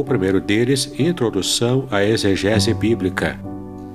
[0.00, 3.38] o primeiro deles, Introdução à Exegese Bíblica,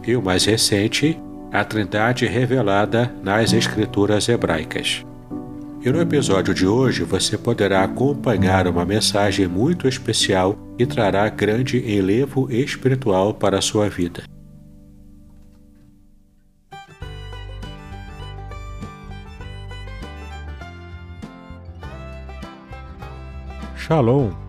[0.08, 1.20] e o mais recente,
[1.52, 5.06] A Trindade Revelada nas Escrituras Hebraicas.
[5.84, 11.78] E no episódio de hoje você poderá acompanhar uma mensagem muito especial e trará grande
[11.80, 14.24] enlevo espiritual para a sua vida.
[23.76, 24.49] Shalom!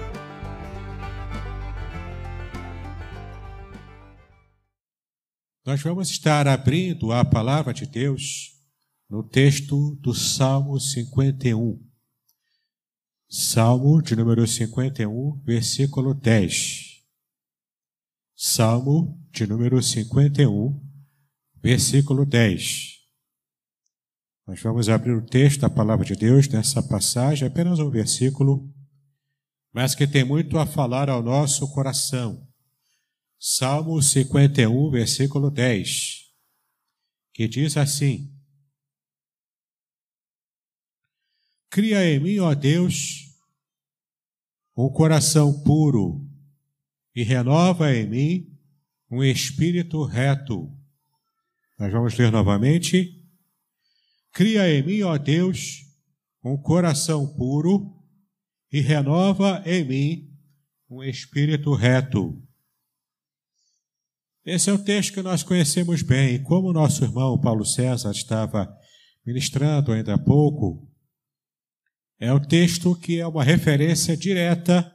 [5.63, 8.57] Nós vamos estar abrindo a palavra de Deus
[9.07, 11.79] no texto do Salmo 51.
[13.29, 17.03] Salmo de número 51, versículo 10.
[18.35, 20.81] Salmo de número 51,
[21.61, 22.95] versículo 10.
[24.47, 28.67] Nós vamos abrir o texto da palavra de Deus nessa passagem, apenas um versículo,
[29.71, 32.50] mas que tem muito a falar ao nosso coração
[33.43, 36.31] Salmo 51, versículo 10,
[37.33, 38.31] que diz assim:
[41.67, 43.35] Cria em mim, ó Deus,
[44.77, 46.23] um coração puro
[47.15, 48.59] e renova em mim
[49.09, 50.71] um espírito reto.
[51.79, 53.27] Nós vamos ler novamente.
[54.31, 55.79] Cria em mim, ó Deus,
[56.43, 57.91] um coração puro
[58.71, 60.37] e renova em mim
[60.87, 62.39] um espírito reto.
[64.43, 66.41] Esse é um texto que nós conhecemos bem.
[66.41, 68.67] Como o nosso irmão Paulo César estava
[69.23, 70.89] ministrando ainda há pouco,
[72.19, 74.91] é um texto que é uma referência direta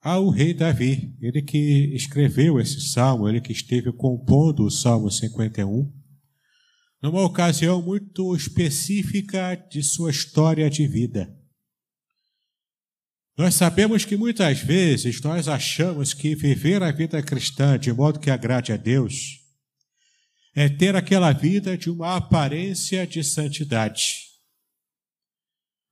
[0.00, 1.16] ao rei Davi.
[1.20, 5.92] Ele que escreveu esse salmo, ele que esteve compondo o Salmo 51,
[7.02, 11.36] numa ocasião muito específica de sua história de vida.
[13.36, 18.30] Nós sabemos que muitas vezes nós achamos que viver a vida cristã de modo que
[18.30, 19.40] agrade a Deus
[20.54, 24.32] é ter aquela vida de uma aparência de santidade.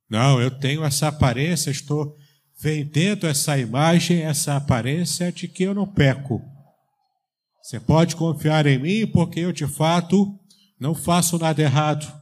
[0.09, 2.15] Não, eu tenho essa aparência, estou
[2.61, 6.43] vendendo essa imagem, essa aparência de que eu não peco.
[7.63, 10.39] Você pode confiar em mim porque eu de fato
[10.79, 12.20] não faço nada errado.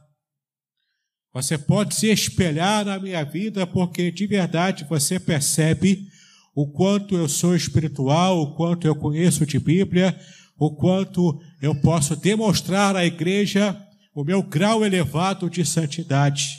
[1.33, 6.07] Você pode se espelhar na minha vida porque de verdade você percebe
[6.55, 10.19] o quanto eu sou espiritual, o quanto eu conheço de Bíblia,
[10.57, 13.79] o quanto eu posso demonstrar à igreja
[14.13, 16.57] o meu grau elevado de santidade.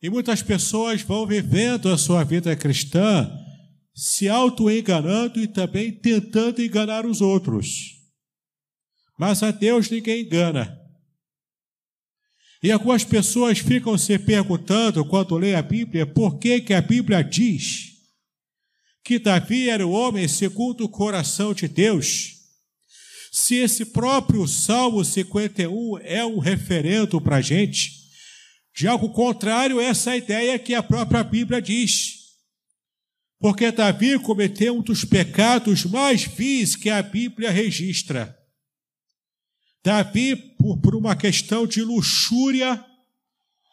[0.00, 3.30] E muitas pessoas vão vivendo a sua vida cristã
[3.92, 7.98] se auto-enganando e também tentando enganar os outros.
[9.18, 10.78] Mas a Deus ninguém engana.
[12.62, 17.22] E algumas pessoas ficam se perguntando, quando lê a Bíblia, por que, que a Bíblia
[17.22, 17.88] diz
[19.04, 22.34] que Davi era o homem segundo o coração de Deus,
[23.32, 27.92] se esse próprio Salmo 51 é um referendo para a gente,
[28.76, 32.18] de algo contrário, essa ideia que a própria Bíblia diz.
[33.40, 38.37] Porque Davi cometeu um dos pecados mais vis que a Bíblia registra.
[39.88, 42.84] Davi, por, por uma questão de luxúria,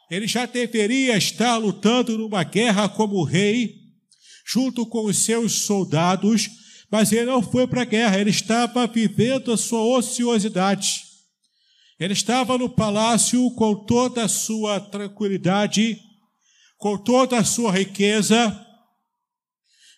[0.09, 3.75] ele já deveria estar lutando numa guerra como rei,
[4.45, 6.49] junto com os seus soldados,
[6.89, 11.03] mas ele não foi para a guerra, ele estava vivendo a sua ociosidade.
[11.99, 15.99] Ele estava no palácio com toda a sua tranquilidade,
[16.77, 18.57] com toda a sua riqueza,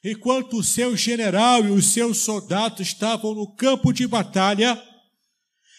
[0.03, 4.83] enquanto o seu general e os seus soldados estavam no campo de batalha,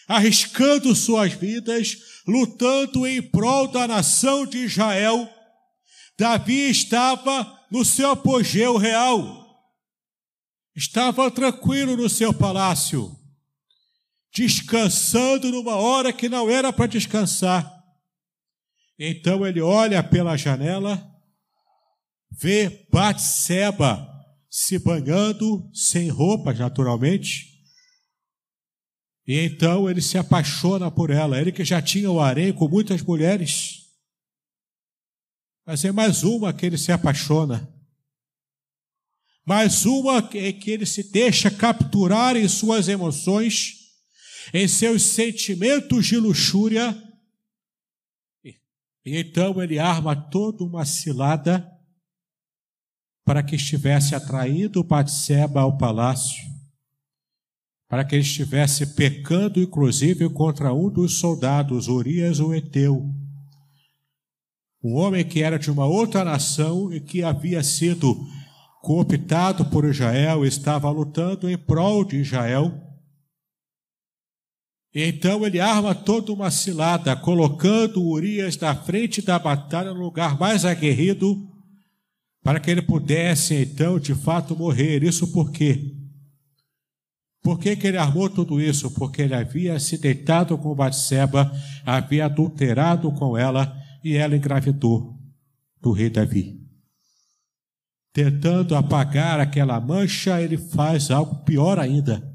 [0.09, 1.95] arriscando suas vidas,
[2.27, 5.29] lutando em prol da nação de Israel,
[6.17, 9.47] Davi estava no seu apogeu real,
[10.75, 13.15] estava tranquilo no seu palácio,
[14.33, 17.71] descansando numa hora que não era para descansar.
[18.97, 21.07] Então ele olha pela janela,
[22.31, 24.07] vê Batseba
[24.49, 27.48] se banhando, sem roupas, naturalmente.
[29.29, 31.39] E então ele se apaixona por ela.
[31.39, 33.85] Ele que já tinha o harém com muitas mulheres.
[35.63, 37.71] Mas é mais uma que ele se apaixona.
[39.45, 43.75] Mais uma que, que ele se deixa capturar em suas emoções
[44.51, 46.99] em seus sentimentos de luxúria.
[48.43, 51.69] E então ele arma toda uma cilada
[53.23, 56.43] para que estivesse atraído Batseba ao palácio,
[57.89, 63.03] para que ele estivesse pecando, inclusive, contra um dos soldados, Urias o Eteu,
[64.81, 68.15] um homem que era de uma outra nação e que havia sido
[68.81, 72.71] cooptado por Israel, estava lutando em prol de Israel
[74.93, 80.65] então ele arma toda uma cilada, colocando Urias na frente da batalha, no lugar mais
[80.65, 81.47] aguerrido,
[82.43, 85.03] para que ele pudesse então de fato morrer.
[85.03, 85.95] Isso por quê?
[87.41, 88.91] Por que, que ele armou tudo isso?
[88.91, 91.51] Porque ele havia se deitado com Batseba,
[91.85, 95.17] havia adulterado com ela e ela engravidou
[95.81, 96.59] do rei Davi.
[98.11, 102.29] Tentando apagar aquela mancha, ele faz algo pior ainda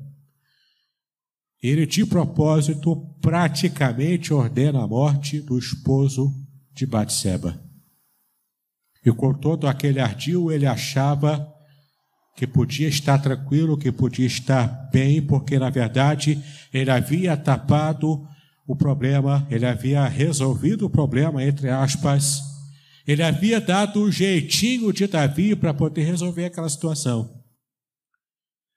[1.66, 6.30] ele de propósito praticamente ordena a morte do esposo
[6.74, 7.58] de Batseba.
[9.02, 11.53] E com todo aquele ardil, ele achava
[12.34, 16.42] que podia estar tranquilo, que podia estar bem, porque na verdade
[16.72, 18.26] ele havia tapado
[18.66, 22.40] o problema, ele havia resolvido o problema, entre aspas,
[23.06, 27.42] ele havia dado o um jeitinho de Davi para poder resolver aquela situação.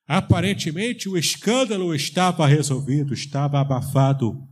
[0.07, 4.48] Aparentemente o escândalo estava resolvido, estava abafado.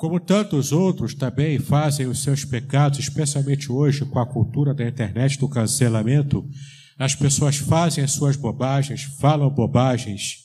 [0.00, 5.38] Como tantos outros também fazem os seus pecados, especialmente hoje com a cultura da internet
[5.38, 6.42] do cancelamento,
[6.98, 10.36] as pessoas fazem as suas bobagens, falam bobagens,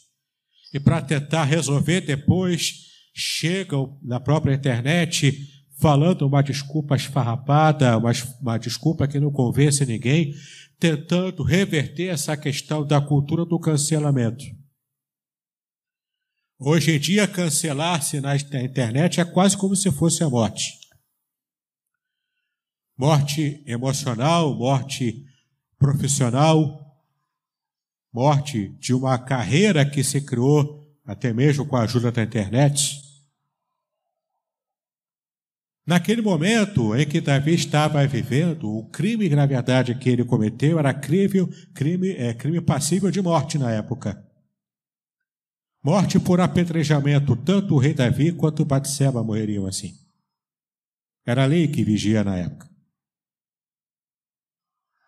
[0.73, 2.73] e para tentar resolver depois,
[3.13, 5.47] chegam na própria internet
[5.79, 10.33] falando uma desculpa esfarrapada, uma, uma desculpa que não convence ninguém,
[10.77, 14.43] tentando reverter essa questão da cultura do cancelamento.
[16.57, 20.79] Hoje em dia, cancelar-se na internet é quase como se fosse a morte.
[22.97, 25.25] Morte emocional, morte
[25.77, 26.81] profissional,
[28.11, 33.01] morte de uma carreira que se criou até mesmo com a ajuda da internet.
[35.85, 40.93] Naquele momento em que Davi estava vivendo, o crime, na verdade, que ele cometeu era
[40.93, 44.24] crime, crime, é, crime passível de morte na época.
[45.85, 49.95] Morte por apedrejamento, tanto o rei Davi quanto Batseba morreriam assim.
[51.23, 52.67] Era a lei que vigia na época.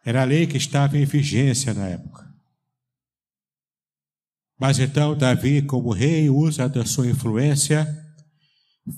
[0.06, 2.32] Era a lei que estava em vigência na época.
[4.56, 7.88] Mas então Davi, como rei, usa da sua influência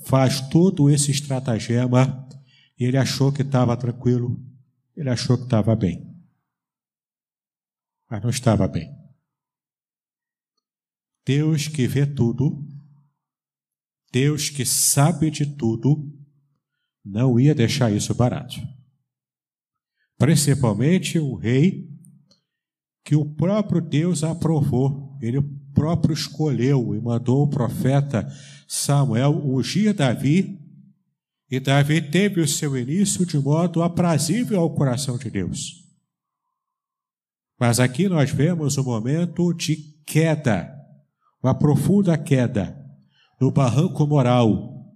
[0.04, 2.28] faz todo esse estratagema
[2.78, 4.38] e ele achou que estava tranquilo,
[4.94, 6.14] ele achou que estava bem.
[8.10, 8.99] Mas não estava bem.
[11.30, 12.60] Deus que vê tudo,
[14.10, 16.12] Deus que sabe de tudo,
[17.04, 18.56] não ia deixar isso barato.
[20.18, 21.88] Principalmente um rei
[23.04, 25.40] que o próprio Deus aprovou, ele
[25.72, 28.28] próprio escolheu e mandou o profeta
[28.66, 30.58] Samuel ungir Davi,
[31.48, 35.88] e Davi teve o seu início de modo aprazível ao coração de Deus.
[37.56, 40.79] Mas aqui nós vemos um momento de queda,
[41.42, 42.76] uma profunda queda,
[43.40, 44.86] no barranco moral.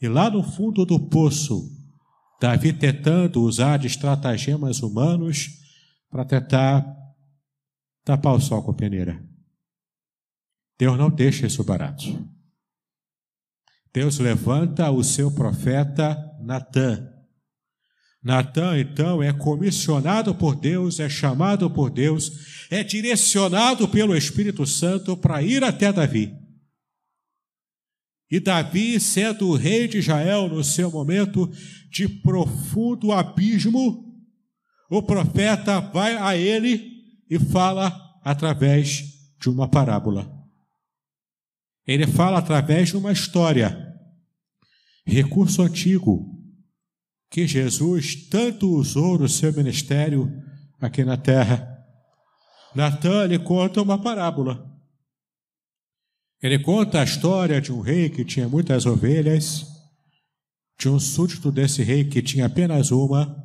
[0.00, 1.70] E lá no fundo do poço,
[2.40, 5.48] Davi tentando usar de estratagemas humanos
[6.10, 6.96] para tentar
[8.04, 9.22] tapar o sol com a peneira.
[10.78, 12.06] Deus não deixa isso barato.
[13.92, 17.07] Deus levanta o seu profeta Natã.
[18.22, 25.16] Natã, então, é comissionado por Deus, é chamado por Deus, é direcionado pelo Espírito Santo
[25.16, 26.34] para ir até Davi.
[28.30, 31.50] E Davi, sendo o rei de Israel no seu momento
[31.90, 34.04] de profundo abismo,
[34.90, 36.98] o profeta vai a ele
[37.30, 39.04] e fala através
[39.40, 40.30] de uma parábola.
[41.86, 43.94] Ele fala através de uma história,
[45.06, 46.37] recurso antigo,
[47.30, 50.30] que Jesus tanto usou no seu ministério
[50.80, 51.68] aqui na terra.
[52.74, 54.64] Natan lhe conta uma parábola.
[56.42, 59.66] Ele conta a história de um rei que tinha muitas ovelhas,
[60.78, 63.36] de um súdito desse rei que tinha apenas uma,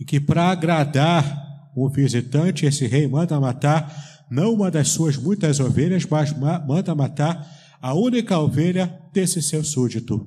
[0.00, 5.60] e que para agradar o visitante, esse rei manda matar não uma das suas muitas
[5.60, 6.32] ovelhas, mas
[6.66, 7.46] manda matar
[7.80, 10.26] a única ovelha desse seu súdito.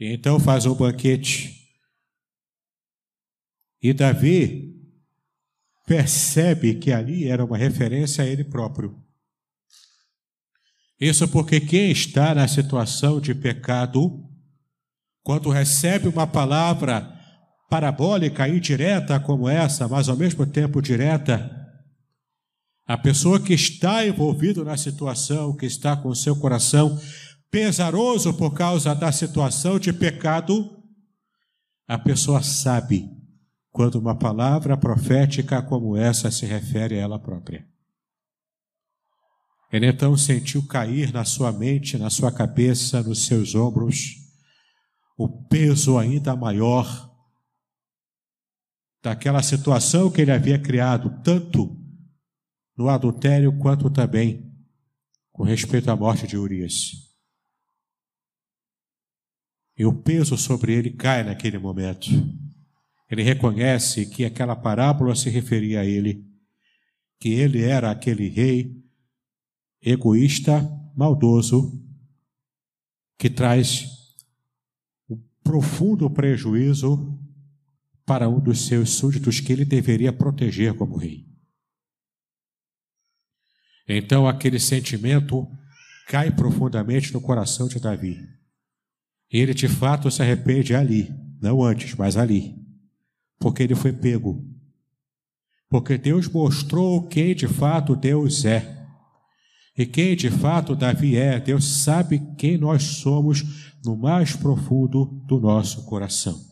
[0.00, 1.57] E então faz um banquete.
[3.82, 4.74] E Davi
[5.86, 9.02] percebe que ali era uma referência a ele próprio.
[11.00, 14.22] Isso porque quem está na situação de pecado,
[15.22, 17.14] quando recebe uma palavra
[17.70, 21.54] parabólica, indireta como essa, mas ao mesmo tempo direta,
[22.86, 27.00] a pessoa que está envolvida na situação, que está com seu coração
[27.50, 30.82] pesaroso por causa da situação de pecado,
[31.86, 33.17] a pessoa sabe
[33.70, 37.66] quando uma palavra profética como essa se refere a ela própria.
[39.70, 44.16] Ele então sentiu cair na sua mente, na sua cabeça, nos seus ombros,
[45.16, 47.08] o peso ainda maior
[49.02, 51.76] daquela situação que ele havia criado, tanto
[52.76, 54.48] no adultério quanto também
[55.32, 57.08] com respeito à morte de Urias.
[59.76, 62.08] E o peso sobre ele cai naquele momento.
[63.10, 66.26] Ele reconhece que aquela parábola se referia a ele,
[67.18, 68.84] que ele era aquele rei
[69.80, 70.60] egoísta,
[70.94, 71.82] maldoso,
[73.16, 73.88] que traz
[75.08, 77.18] um profundo prejuízo
[78.04, 81.26] para um dos seus súditos que ele deveria proteger como rei.
[83.88, 85.48] Então aquele sentimento
[86.06, 88.18] cai profundamente no coração de Davi.
[89.30, 91.10] Ele de fato se arrepende ali,
[91.40, 92.67] não antes, mas ali,
[93.38, 94.44] porque ele foi pego.
[95.68, 98.76] Porque Deus mostrou quem de fato Deus é.
[99.76, 103.44] E quem de fato Davi é, Deus sabe quem nós somos
[103.84, 106.48] no mais profundo do nosso coração.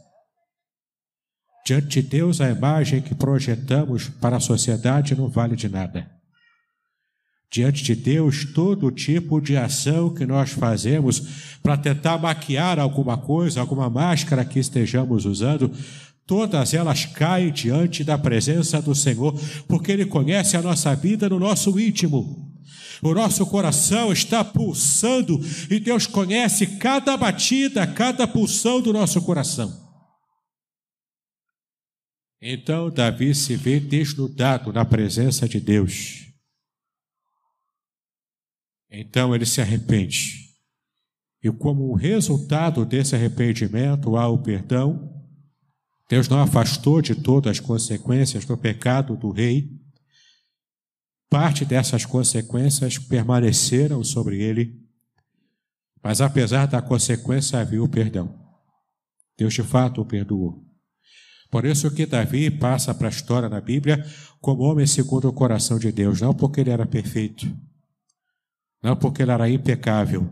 [1.66, 6.08] Diante de Deus, a imagem que projetamos para a sociedade não vale de nada.
[7.50, 13.60] Diante de Deus, todo tipo de ação que nós fazemos para tentar maquiar alguma coisa,
[13.60, 15.72] alguma máscara que estejamos usando,
[16.26, 21.38] todas elas caem diante da presença do Senhor, porque Ele conhece a nossa vida no
[21.38, 22.52] nosso íntimo.
[23.02, 25.38] O nosso coração está pulsando
[25.70, 29.84] e Deus conhece cada batida, cada pulsão do nosso coração.
[32.40, 36.26] Então Davi se vê desnudado na presença de Deus.
[38.90, 40.46] Então ele se arrepende.
[41.42, 45.15] E como resultado desse arrependimento há o perdão,
[46.08, 49.70] Deus não afastou de todas as consequências do pecado do rei.
[51.28, 54.80] Parte dessas consequências permaneceram sobre ele,
[56.02, 58.32] mas apesar da consequência havia o perdão.
[59.36, 60.64] Deus de fato o perdoou.
[61.50, 64.04] Por isso que Davi passa para a história na Bíblia
[64.40, 67.52] como homem segundo o coração de Deus, não porque ele era perfeito,
[68.82, 70.30] não porque ele era impecável,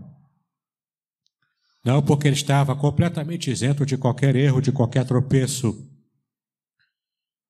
[1.85, 5.91] não porque ele estava completamente isento de qualquer erro, de qualquer tropeço,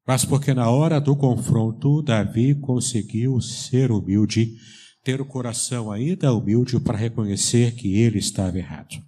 [0.06, 4.54] mas porque na hora do confronto, Davi conseguiu ser humilde,
[5.02, 9.02] ter o coração ainda humilde para reconhecer que ele estava errado.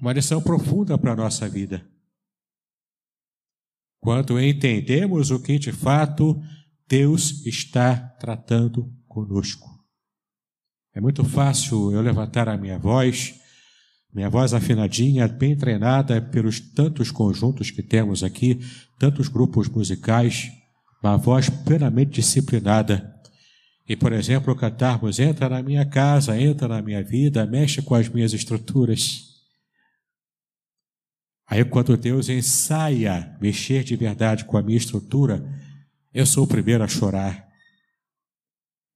[0.00, 1.86] uma lição profunda para a nossa vida.
[4.00, 6.38] Quando entendemos o que de fato
[6.86, 9.73] Deus está tratando conosco.
[10.94, 13.34] É muito fácil eu levantar a minha voz,
[14.14, 18.60] minha voz afinadinha, bem treinada pelos tantos conjuntos que temos aqui,
[18.96, 20.52] tantos grupos musicais,
[21.02, 23.12] uma voz plenamente disciplinada.
[23.88, 28.08] E, por exemplo, cantarmos entra na minha casa, entra na minha vida, mexe com as
[28.08, 29.24] minhas estruturas.
[31.44, 35.44] Aí, quando Deus ensaia mexer de verdade com a minha estrutura,
[36.14, 37.53] eu sou o primeiro a chorar.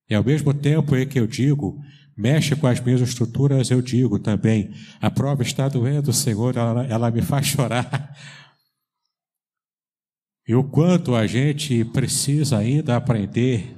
[0.09, 1.79] E ao mesmo tempo em que eu digo,
[2.17, 7.11] mexe com as minhas estruturas, eu digo também, a prova está doendo, Senhor, ela, ela
[7.11, 8.17] me faz chorar.
[10.47, 13.77] E o quanto a gente precisa ainda aprender,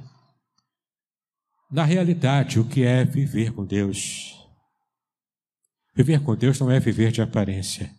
[1.69, 4.37] na realidade, o que é viver com Deus.
[5.93, 7.91] Viver com Deus não é viver de aparência.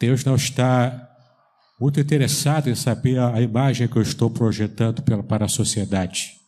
[0.00, 1.08] Deus não está
[1.80, 6.45] muito interessado em saber a imagem que eu estou projetando para a sociedade.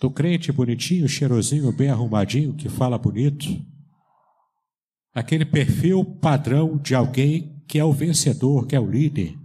[0.00, 3.46] Do crente bonitinho, cheirosinho, bem arrumadinho, que fala bonito.
[5.12, 9.36] Aquele perfil padrão de alguém que é o vencedor, que é o líder.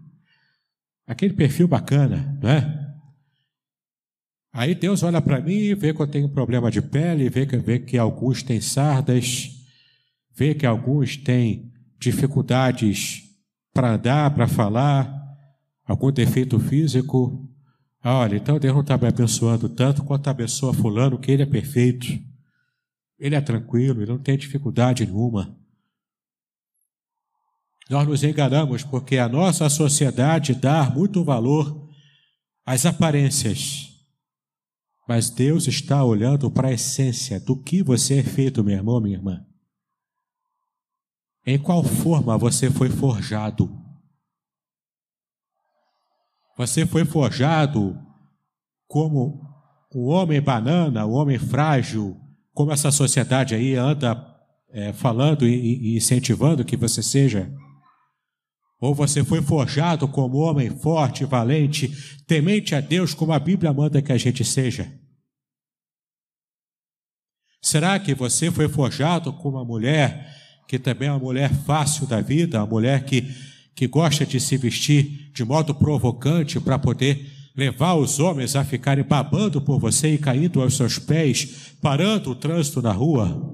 [1.05, 2.85] Aquele perfil bacana, não é?
[4.53, 7.77] Aí Deus olha para mim vê que eu tenho problema de pele, vê que, vê
[7.77, 9.51] que alguns têm sardas,
[10.33, 11.69] vê que alguns têm
[11.99, 13.23] dificuldades
[13.73, 15.13] para andar, para falar,
[15.85, 17.45] algum defeito físico.
[18.07, 22.05] Olha, então Deus não está me abençoando tanto quanto abençoa fulano, que ele é perfeito.
[23.17, 25.57] Ele é tranquilo, ele não tem dificuldade nenhuma.
[27.89, 31.89] Nós nos enganamos porque a nossa sociedade dá muito valor
[32.63, 33.89] às aparências.
[35.07, 39.17] Mas Deus está olhando para a essência do que você é feito, meu irmão, minha
[39.17, 39.43] irmã.
[41.43, 43.83] Em qual forma você foi forjado?
[46.57, 48.04] Você foi forjado
[48.87, 49.41] como
[49.93, 52.17] o homem banana, o homem frágil,
[52.53, 54.15] como essa sociedade aí anda
[54.69, 57.51] é, falando e, e incentivando que você seja?
[58.79, 61.87] Ou você foi forjado como homem forte, valente,
[62.27, 64.91] temente a Deus, como a Bíblia manda que a gente seja?
[67.61, 70.33] Será que você foi forjado como uma mulher
[70.67, 73.23] que também é uma mulher fácil da vida, uma mulher que,
[73.75, 79.03] que gosta de se vestir de modo provocante para poder levar os homens a ficarem
[79.03, 83.53] babando por você e caindo aos seus pés, parando o trânsito na rua?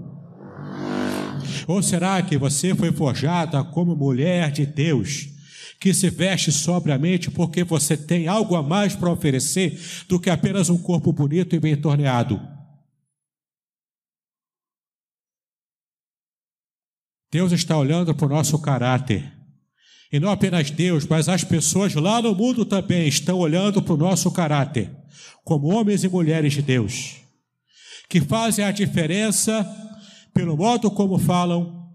[1.68, 5.30] Ou será que você foi forjada como mulher de Deus,
[5.80, 10.70] que se veste sobriamente porque você tem algo a mais para oferecer do que apenas
[10.70, 12.42] um corpo bonito e bem torneado?
[17.32, 19.41] Deus está olhando para o nosso caráter.
[20.12, 23.98] E não apenas Deus, mas as pessoas lá no mundo também estão olhando para o
[23.98, 24.92] nosso caráter,
[25.44, 27.16] como homens e mulheres de Deus,
[28.10, 29.66] que fazem a diferença
[30.34, 31.90] pelo modo como falam,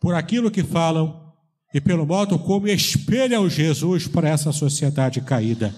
[0.00, 1.30] por aquilo que falam
[1.74, 5.74] e pelo modo como espelham Jesus para essa sociedade caída,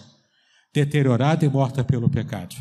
[0.73, 2.55] deteriorada e morta pelo pecado.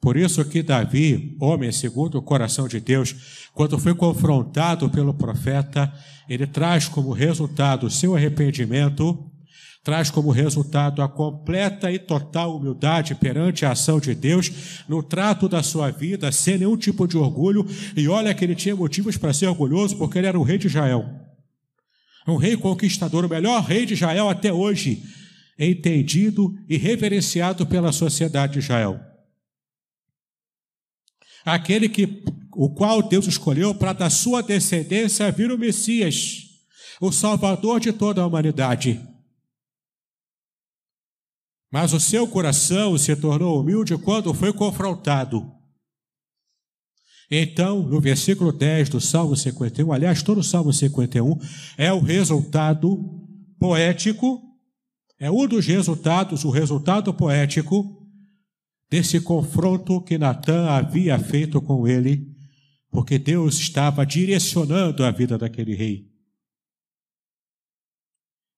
[0.00, 5.92] Por isso que Davi, homem segundo o coração de Deus, quando foi confrontado pelo profeta,
[6.28, 9.28] ele traz como resultado o seu arrependimento,
[9.82, 15.48] traz como resultado a completa e total humildade perante a ação de Deus no trato
[15.48, 19.32] da sua vida, sem nenhum tipo de orgulho, e olha que ele tinha motivos para
[19.32, 21.06] ser orgulhoso, porque ele era o rei de Israel.
[22.26, 25.02] Um rei conquistador, o melhor rei de Israel até hoje,
[25.58, 29.00] entendido e reverenciado pela sociedade de Israel
[31.48, 36.44] aquele que o qual Deus escolheu para da sua descendência vir o Messias,
[37.00, 39.00] o Salvador de toda a humanidade.
[41.70, 45.52] Mas o seu coração se tornou humilde quando foi confrontado.
[47.30, 51.38] Então, no versículo 10 do Salmo 51, aliás, todo o Salmo 51
[51.76, 52.98] é o resultado
[53.60, 54.42] poético,
[55.20, 57.97] é um dos resultados, o resultado poético
[58.90, 62.26] desse confronto que Natan havia feito com ele,
[62.90, 66.08] porque Deus estava direcionando a vida daquele rei.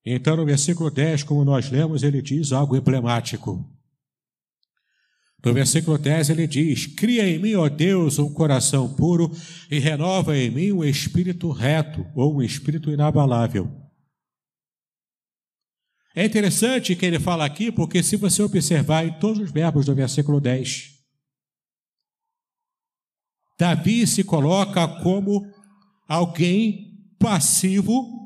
[0.05, 3.69] Então, no versículo 10, como nós lemos, ele diz algo emblemático.
[5.43, 9.31] No versículo 10 ele diz: Cria em mim, ó Deus, um coração puro
[9.71, 13.80] e renova em mim um espírito reto ou um espírito inabalável.
[16.13, 19.95] É interessante que ele fala aqui, porque se você observar em todos os verbos do
[19.95, 20.91] versículo 10,
[23.57, 25.47] Davi se coloca como
[26.07, 28.19] alguém passivo,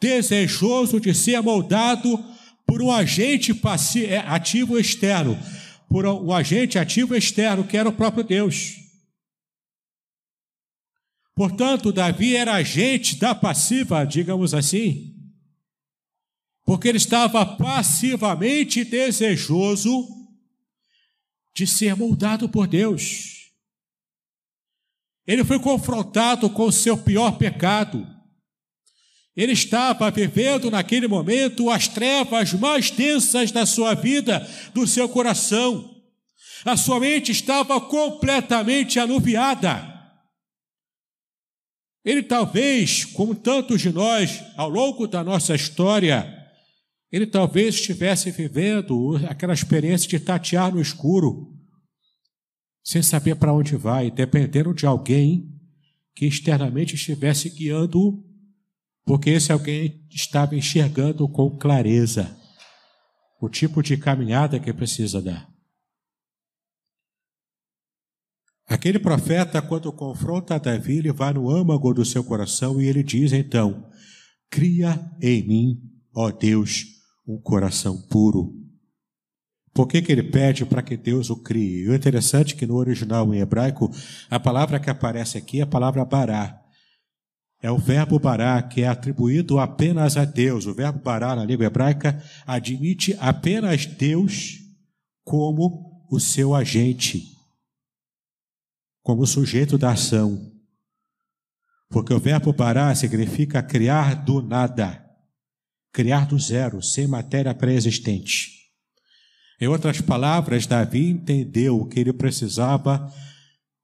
[0.00, 2.18] desejoso de ser moldado
[2.66, 3.52] por um agente
[4.08, 5.38] é, ativo externo,
[5.88, 8.78] por um agente ativo externo, que era o próprio Deus.
[11.36, 15.21] Portanto, Davi era agente da passiva, digamos assim,
[16.64, 20.06] porque ele estava passivamente desejoso
[21.54, 23.50] de ser moldado por Deus.
[25.26, 28.06] Ele foi confrontado com o seu pior pecado.
[29.36, 35.90] Ele estava vivendo naquele momento as trevas mais densas da sua vida, do seu coração.
[36.64, 39.90] A sua mente estava completamente anuviada.
[42.04, 46.41] Ele talvez, como tantos de nós, ao longo da nossa história,
[47.12, 51.54] ele talvez estivesse vivendo aquela experiência de tatear no escuro,
[52.82, 55.54] sem saber para onde vai, dependendo de alguém
[56.16, 58.24] que externamente estivesse guiando,
[59.04, 62.34] porque esse alguém estava enxergando com clareza
[63.40, 65.52] o tipo de caminhada que precisa dar.
[68.66, 73.32] Aquele profeta, quando confronta Davi, ele vai no âmago do seu coração e ele diz
[73.32, 73.90] então:
[74.48, 75.82] Cria em mim,
[76.14, 77.01] ó Deus,
[77.32, 78.54] um coração puro.
[79.74, 81.88] Por que, que ele pede para que Deus o crie?
[81.88, 83.90] O interessante é que no original em hebraico,
[84.28, 86.60] a palavra que aparece aqui é a palavra bará.
[87.62, 90.66] É o verbo bará que é atribuído apenas a Deus.
[90.66, 94.58] O verbo bará na língua hebraica admite apenas Deus
[95.24, 97.22] como o seu agente,
[99.02, 100.50] como sujeito da ação.
[101.88, 105.02] Porque o verbo bará significa criar do nada
[105.92, 108.62] criar do zero, sem matéria pré-existente.
[109.60, 113.12] Em outras palavras, Davi entendeu que ele precisava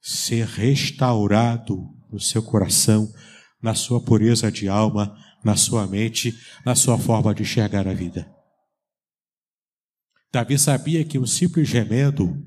[0.01, 3.12] ser restaurado no seu coração,
[3.62, 8.29] na sua pureza de alma, na sua mente, na sua forma de enxergar a vida.
[10.33, 12.44] Davi sabia que um simples remendo,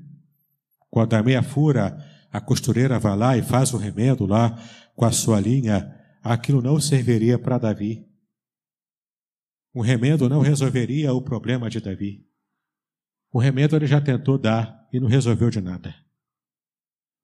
[0.90, 1.96] quando a meia fura,
[2.30, 4.58] a costureira vai lá e faz o remendo lá
[4.94, 5.90] com a sua linha,
[6.22, 8.11] aquilo não serviria para Davi.
[9.74, 12.26] Um remendo não resolveria o problema de Davi.
[13.32, 15.94] O remendo ele já tentou dar e não resolveu de nada.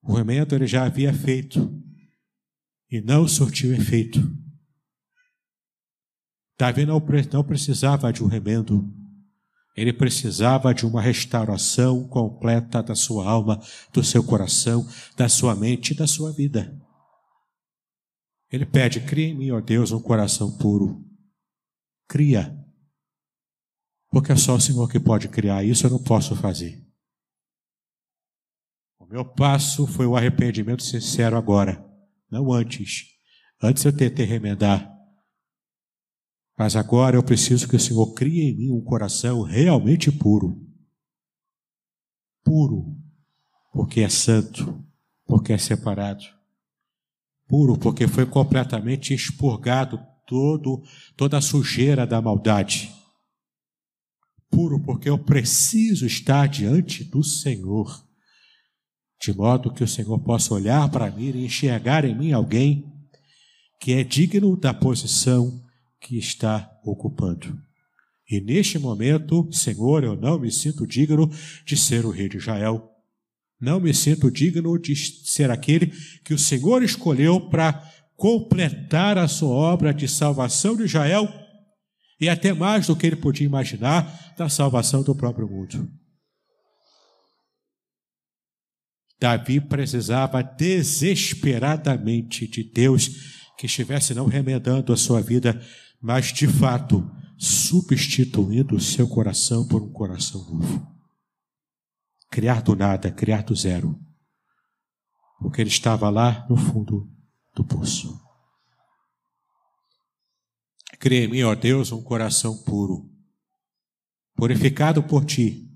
[0.01, 1.71] O remendo ele já havia feito
[2.89, 4.19] e não surtiu efeito.
[6.57, 8.91] Davi não, não precisava de um remendo,
[9.77, 13.61] ele precisava de uma restauração completa da sua alma,
[13.93, 14.85] do seu coração,
[15.15, 16.75] da sua mente e da sua vida.
[18.51, 21.08] Ele pede: cria em mim, ó Deus, um coração puro
[22.09, 22.57] cria.
[24.09, 26.83] Porque é só o Senhor que pode criar isso, eu não posso fazer.
[28.99, 31.85] O meu passo foi o arrependimento sincero agora,
[32.29, 33.05] não antes.
[33.61, 34.91] Antes eu tentei remendar.
[36.57, 40.67] Mas agora eu preciso que o Senhor crie em mim um coração realmente puro.
[42.43, 42.97] Puro,
[43.71, 44.83] porque é santo,
[45.25, 46.23] porque é separado.
[47.47, 50.83] Puro, porque foi completamente expurgado todo,
[51.17, 52.93] toda a sujeira da maldade.
[54.51, 58.05] Puro porque eu preciso estar diante do Senhor,
[59.19, 62.85] de modo que o Senhor possa olhar para mim e enxergar em mim alguém
[63.79, 65.63] que é digno da posição
[65.99, 67.59] que está ocupando.
[68.29, 71.31] E neste momento, Senhor, eu não me sinto digno
[71.65, 72.87] de ser o rei de Israel.
[73.59, 75.87] Não me sinto digno de ser aquele
[76.23, 77.83] que o Senhor escolheu para
[78.19, 81.27] completar a sua obra de salvação de Israel
[82.19, 85.89] e até mais do que ele podia imaginar da salvação do próprio mundo.
[89.17, 93.07] Davi precisava desesperadamente de Deus
[93.57, 95.61] que estivesse não remedando a sua vida,
[96.01, 100.85] mas de fato substituindo o seu coração por um coração novo.
[102.29, 103.97] Criar do nada, criar do zero.
[105.39, 107.09] Porque ele estava lá no fundo
[107.53, 108.19] do poço.
[110.99, 113.09] Crê em mim, ó Deus, um coração puro,
[114.35, 115.71] purificado por ti,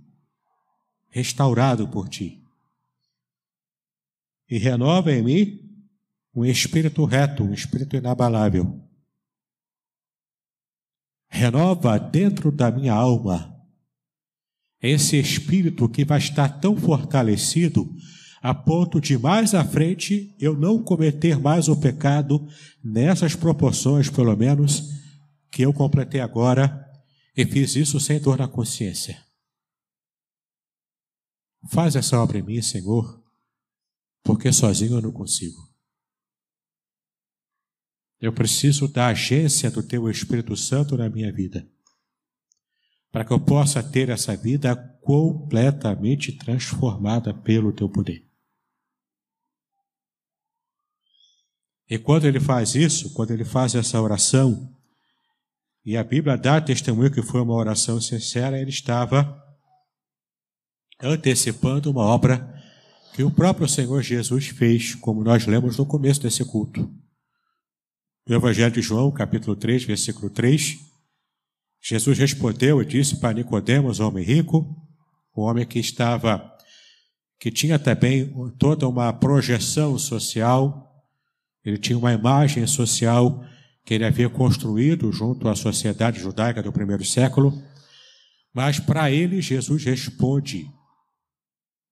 [1.09, 2.43] restaurado por ti.
[4.49, 5.87] E renova em mim
[6.35, 8.81] um espírito reto, um espírito inabalável.
[11.29, 13.53] Renova dentro da minha alma
[14.83, 17.89] esse espírito que vai estar tão fortalecido
[18.43, 22.45] a ponto de mais à frente eu não cometer mais o pecado
[22.83, 24.89] nessas proporções, pelo menos,
[25.49, 26.85] que eu completei agora
[27.37, 29.17] e fiz isso sem dor na consciência.
[31.71, 33.23] Faz essa obra em mim, Senhor,
[34.21, 35.61] porque sozinho eu não consigo.
[38.19, 41.65] Eu preciso da agência do Teu Espírito Santo na minha vida,
[43.09, 48.32] para que eu possa ter essa vida completamente transformada pelo Teu poder.
[51.89, 54.69] E quando ele faz isso, quando ele faz essa oração,
[55.85, 59.41] e a Bíblia dá testemunho que foi uma oração sincera, ele estava
[61.01, 62.53] antecipando uma obra
[63.13, 66.89] que o próprio Senhor Jesus fez, como nós lemos no começo desse culto.
[68.27, 70.77] No Evangelho de João, capítulo 3, versículo 3,
[71.81, 74.65] Jesus respondeu e disse para Nicodemos, homem rico,
[75.35, 76.49] um homem que estava
[77.37, 80.92] que tinha também toda uma projeção social,
[81.63, 83.43] ele tinha uma imagem social
[83.85, 87.53] que ele havia construído junto à sociedade judaica do primeiro século,
[88.53, 90.67] mas para ele Jesus responde: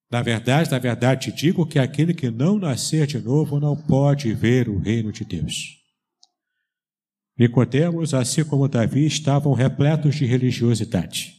[0.10, 4.34] Na verdade, na verdade te digo que aquele que não nascer de novo não pode
[4.34, 5.80] ver o reino de Deus.
[7.38, 11.38] Nicodemos, assim como Davi, estavam repletos de religiosidade.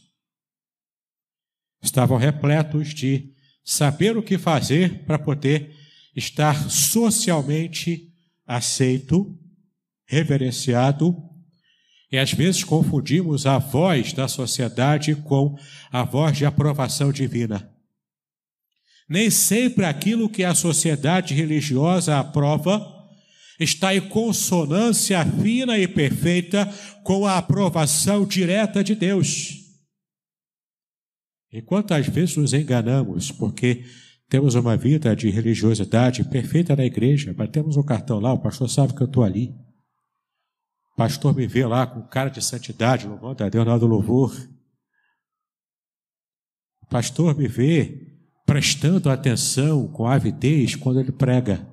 [1.81, 5.73] Estavam repletos de saber o que fazer para poder
[6.15, 8.12] estar socialmente
[8.45, 9.37] aceito,
[10.05, 11.15] reverenciado,
[12.11, 15.57] e às vezes confundimos a voz da sociedade com
[15.91, 17.71] a voz de aprovação divina.
[19.09, 22.93] Nem sempre aquilo que a sociedade religiosa aprova
[23.59, 26.65] está em consonância fina e perfeita
[27.03, 29.63] com a aprovação direta de Deus.
[31.51, 33.85] E quantas vezes nos enganamos porque
[34.33, 38.95] temos uma vida de religiosidade perfeita na igreja, batemos o cartão lá, o pastor sabe
[38.95, 39.53] que eu estou ali.
[40.91, 44.35] O pastor me vê lá com cara de santidade, louvando a Deus na do louvor.
[46.81, 51.71] O pastor me vê prestando atenção com avidez quando ele prega.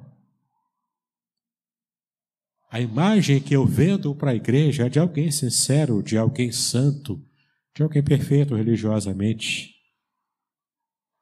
[2.70, 7.26] A imagem que eu vendo para a igreja é de alguém sincero, de alguém santo,
[7.74, 9.79] de alguém perfeito religiosamente.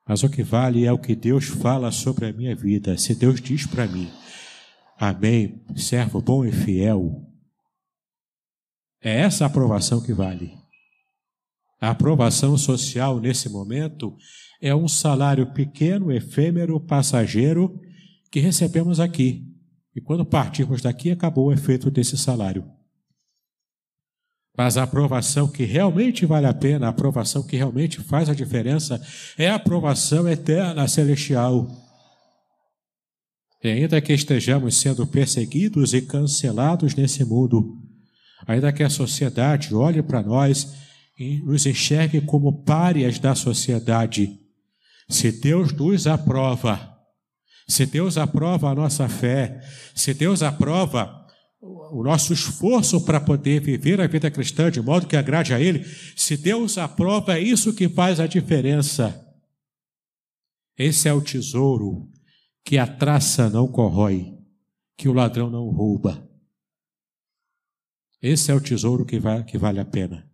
[0.09, 2.97] Mas o que vale é o que Deus fala sobre a minha vida.
[2.97, 4.11] Se Deus diz para mim,
[4.99, 7.25] Amém, servo bom e fiel,
[9.01, 10.59] é essa aprovação que vale.
[11.81, 14.17] A aprovação social nesse momento
[14.61, 17.81] é um salário pequeno, efêmero, passageiro
[18.33, 19.47] que recebemos aqui.
[19.95, 22.69] E quando partirmos daqui, acabou o efeito desse salário.
[24.59, 29.01] Mas a aprovação que realmente vale a pena, a aprovação que realmente faz a diferença,
[29.39, 31.71] é a aprovação eterna celestial.
[33.63, 37.79] E ainda que estejamos sendo perseguidos e cancelados nesse mundo,
[38.49, 40.75] ainda que a sociedade olhe para nós
[41.17, 44.41] e nos enxergue como párias da sociedade,
[45.09, 46.97] se Deus nos aprova,
[47.69, 49.61] se Deus aprova a nossa fé,
[49.95, 51.28] se Deus aprova
[51.61, 55.85] o nosso esforço para poder viver a vida cristã de modo que agrade a Ele,
[56.17, 59.25] se Deus aprova, é isso que faz a diferença.
[60.77, 62.09] Esse é o tesouro
[62.65, 64.39] que a traça não corrói,
[64.97, 66.29] que o ladrão não rouba.
[68.23, 70.31] Esse é o tesouro que, que vale a pena.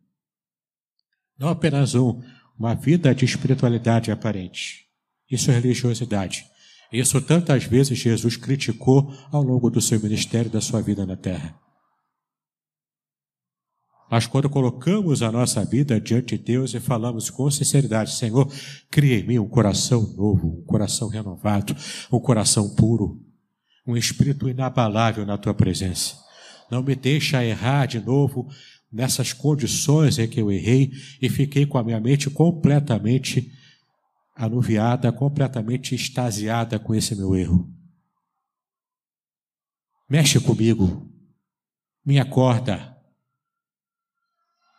[1.39, 2.21] Não apenas um,
[2.59, 4.87] uma vida de espiritualidade aparente.
[5.31, 6.47] Isso é religiosidade.
[6.95, 11.59] Isso tantas vezes Jesus criticou ao longo do seu ministério da sua vida na terra.
[14.09, 18.49] Mas quando colocamos a nossa vida diante de Deus e falamos com sinceridade, Senhor,
[18.93, 21.75] cria em mim um coração novo, um coração renovado,
[22.13, 23.21] um coração puro,
[23.85, 26.15] um espírito inabalável na tua presença.
[26.71, 28.47] Não me deixa errar de novo
[28.93, 33.51] nessas condições em que eu errei e fiquei com a minha mente completamente
[34.35, 37.73] anuviada, completamente extasiada com esse meu erro.
[40.09, 41.11] Mexe comigo,
[42.05, 42.95] me acorda,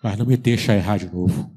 [0.04, 1.56] mas não me deixa errar de novo.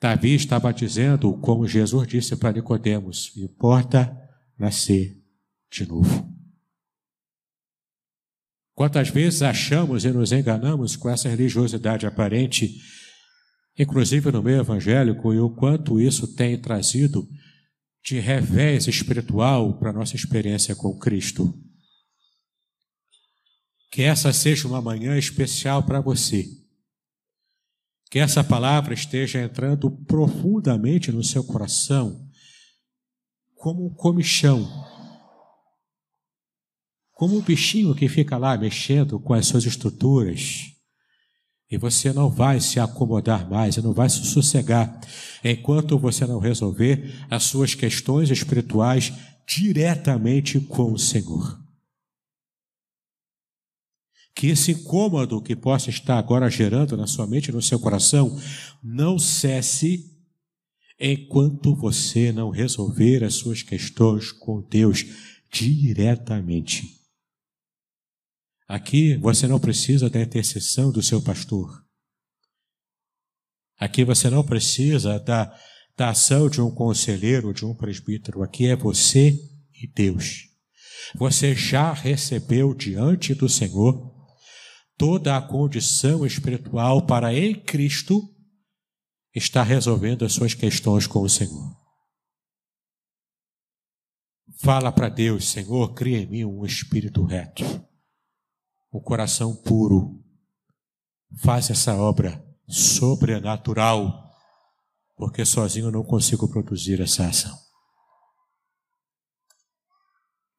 [0.00, 4.14] Davi estava dizendo, como Jesus disse para Nicodemos, importa
[4.58, 5.20] nascer
[5.70, 6.32] de novo.
[8.74, 12.78] Quantas vezes achamos e nos enganamos com essa religiosidade aparente
[13.78, 17.28] inclusive no meio evangélico, e o quanto isso tem trazido
[18.04, 21.52] de revés espiritual para a nossa experiência com Cristo.
[23.90, 26.46] Que essa seja uma manhã especial para você.
[28.08, 32.30] Que essa palavra esteja entrando profundamente no seu coração,
[33.56, 34.68] como um comichão,
[37.12, 40.75] como um bichinho que fica lá mexendo com as suas estruturas
[41.70, 45.00] E você não vai se acomodar mais, não vai se sossegar,
[45.42, 49.12] enquanto você não resolver as suas questões espirituais
[49.46, 51.60] diretamente com o Senhor.
[54.34, 58.38] Que esse incômodo que possa estar agora gerando na sua mente no seu coração
[58.82, 60.14] não cesse
[61.00, 65.04] enquanto você não resolver as suas questões com Deus
[65.50, 66.95] diretamente.
[68.68, 71.84] Aqui você não precisa da intercessão do seu pastor.
[73.78, 75.56] Aqui você não precisa da,
[75.96, 78.42] da ação de um conselheiro, de um presbítero.
[78.42, 79.38] Aqui é você
[79.72, 80.48] e Deus.
[81.14, 84.12] Você já recebeu diante do Senhor
[84.96, 88.20] toda a condição espiritual para em Cristo
[89.32, 91.76] estar resolvendo as suas questões com o Senhor.
[94.58, 97.62] Fala para Deus, Senhor, cria em mim um espírito reto
[98.96, 100.22] um coração puro.
[101.42, 104.24] Faz essa obra sobrenatural,
[105.16, 107.56] porque sozinho eu não consigo produzir essa ação.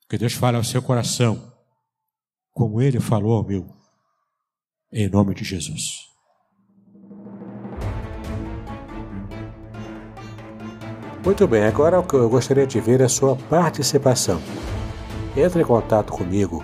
[0.10, 1.52] Que Deus fale ao seu coração,
[2.52, 3.67] como Ele falou ao meu,
[4.91, 6.06] em nome de Jesus.
[11.26, 14.39] Muito bem, agora o que eu gostaria de ver é a sua participação.
[15.36, 16.63] Entre em contato comigo